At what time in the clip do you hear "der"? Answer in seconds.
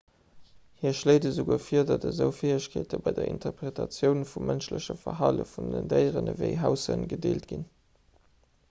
3.19-3.29